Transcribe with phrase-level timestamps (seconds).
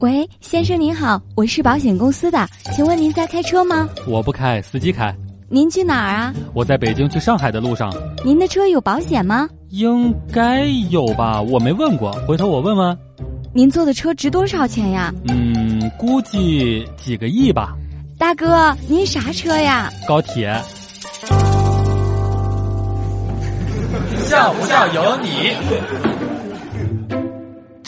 [0.00, 3.86] 喂，先生您好，我是保险公司的，请问您在开车吗？
[4.06, 5.14] 我不开，司机开。
[5.50, 6.32] 您去哪儿啊？
[6.54, 7.92] 我在北京去上海的路上。
[8.24, 9.46] 您的车有保险吗？
[9.68, 12.96] 应该有吧，我没问过，回头我问问。
[13.52, 15.12] 您坐的车值多少钱呀？
[15.28, 17.76] 嗯，估计几个亿吧。
[18.16, 19.92] 大哥，您啥车呀？
[20.08, 20.50] 高铁。
[24.24, 26.19] 笑不笑由你。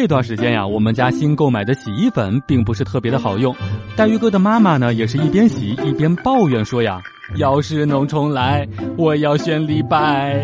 [0.00, 3.52] 这段时间呀，我们家新购买的洗衣粉并不是特别的好用。
[3.96, 7.02] 黛玉哥的妈妈呢，也是一边洗一边抱怨说呀
[7.34, 8.64] ：“要是能重来，
[8.96, 10.40] 我要选李白。”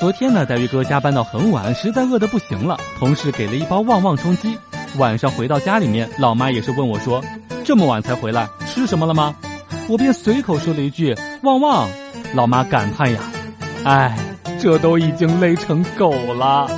[0.00, 4.58] 昨天呢，黛玉哥加班到很晚，实在饿得不行了，同事给了一包旺旺充饥。
[4.96, 7.22] 晚上回到家里面，老妈也是问我说
[7.64, 9.32] ：“这么晚才回来，吃什么了吗？”
[9.88, 11.88] 我便随口说了一句：“旺旺。”
[12.34, 13.20] 老妈感叹呀
[13.86, 14.18] ：“哎，
[14.60, 16.68] 这都已经累成狗了。”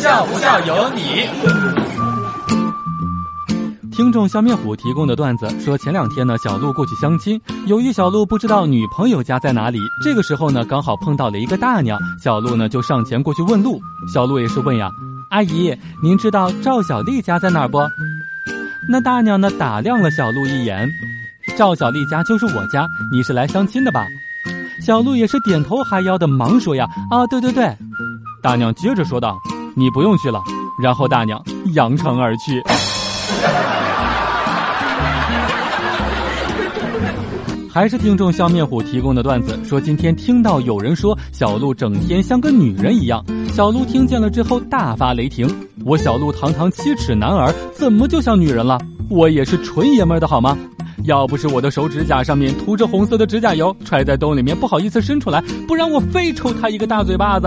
[0.00, 1.28] 笑不笑由你。
[3.90, 13.80] 听众笑面虎提供的段子说，前两天呢，小鹿过去相亲，由于小鹿不知道女朋友家在哪里，这个时候呢，刚好碰到了一个大娘，小鹿呢就上前过去问路。
[14.14, 14.88] 小鹿也是问呀
[15.30, 17.78] ：“阿姨，您知道赵小丽家在哪儿不？”
[18.88, 20.88] 那大娘呢打量了小鹿一眼
[21.58, 24.06] ：“赵小丽家就是我家，你是来相亲的吧？”
[24.80, 27.76] 小鹿也是点头哈腰的忙说呀：“啊，对对对。”
[28.40, 29.36] 大娘接着说道。
[29.78, 30.42] 你不用去了，
[30.82, 31.40] 然后大娘
[31.72, 32.60] 扬长而去。
[37.70, 45.48] 还是听众笑面虎提供的段子，说今天听到有人说小鹿整天像个女人一样，小鹿听见了之后大发雷霆。
[45.84, 48.80] 我小鹿堂堂七尺男儿，怎么就像女人了？
[49.08, 50.58] 我也是纯爷们儿的好吗？
[51.04, 57.46] 要不是我的手指甲上面涂着红色的指甲油，揣在兜里面不好意思伸出来，不然我非抽他一个大嘴巴子。